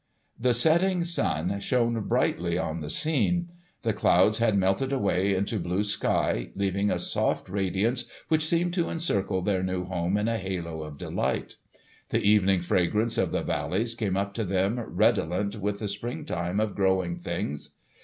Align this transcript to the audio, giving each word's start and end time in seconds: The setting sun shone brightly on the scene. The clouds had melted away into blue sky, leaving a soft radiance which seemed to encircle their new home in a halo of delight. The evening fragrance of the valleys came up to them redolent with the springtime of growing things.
The 0.39 0.55
setting 0.55 1.03
sun 1.03 1.59
shone 1.59 2.01
brightly 2.07 2.57
on 2.57 2.81
the 2.81 2.89
scene. 2.89 3.49
The 3.83 3.93
clouds 3.93 4.39
had 4.39 4.57
melted 4.57 4.91
away 4.91 5.35
into 5.35 5.59
blue 5.59 5.83
sky, 5.83 6.49
leaving 6.55 6.89
a 6.89 6.97
soft 6.97 7.47
radiance 7.47 8.05
which 8.27 8.43
seemed 8.43 8.73
to 8.73 8.89
encircle 8.89 9.43
their 9.43 9.61
new 9.61 9.85
home 9.85 10.17
in 10.17 10.27
a 10.27 10.39
halo 10.39 10.81
of 10.81 10.97
delight. 10.97 11.57
The 12.09 12.23
evening 12.23 12.61
fragrance 12.61 13.19
of 13.19 13.31
the 13.31 13.43
valleys 13.43 13.93
came 13.93 14.17
up 14.17 14.33
to 14.33 14.43
them 14.43 14.79
redolent 14.79 15.57
with 15.57 15.77
the 15.77 15.87
springtime 15.87 16.59
of 16.59 16.73
growing 16.73 17.17
things. 17.19 17.77